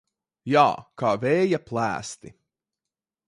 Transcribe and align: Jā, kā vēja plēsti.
Jā, 0.53 0.63
kā 1.01 1.11
vēja 1.25 1.59
plēsti. 1.67 2.33